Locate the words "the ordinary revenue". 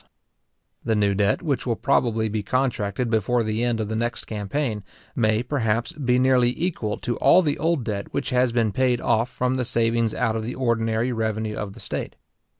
10.41-11.55